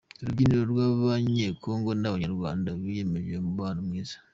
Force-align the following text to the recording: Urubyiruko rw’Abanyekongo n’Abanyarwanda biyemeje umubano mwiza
Urubyiruko 0.21 0.71
rw’Abanyekongo 0.71 1.89
n’Abanyarwanda 2.01 2.67
biyemeje 2.81 3.31
umubano 3.37 3.79
mwiza 3.87 4.17